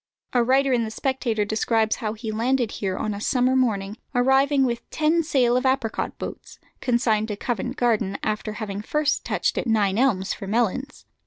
A 0.33 0.43
writer 0.43 0.73
in 0.73 0.83
the 0.83 0.89
Spectator 0.89 1.45
describes 1.45 1.97
how 1.97 2.13
he 2.13 2.31
landed 2.31 2.71
here 2.71 2.97
on 2.97 3.13
a 3.13 3.21
summer 3.21 3.55
morning, 3.55 3.97
arriving 4.15 4.65
with 4.65 4.89
ten 4.89 5.21
sail 5.21 5.55
of 5.55 5.63
apricot 5.63 6.17
boats, 6.17 6.57
consigned 6.79 7.27
to 7.27 7.35
Covent 7.35 7.77
Garden, 7.77 8.17
after 8.23 8.53
having 8.53 8.81
first 8.81 9.23
touched 9.23 9.59
at 9.59 9.67
Nine 9.67 9.99
Elms 9.99 10.33
for 10.33 10.47
melons. 10.47 11.05